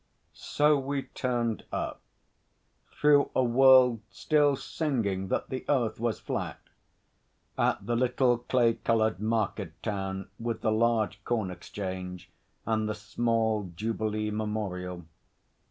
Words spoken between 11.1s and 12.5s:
Corn Exchange